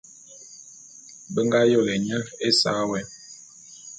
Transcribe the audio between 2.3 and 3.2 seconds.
ésa wé.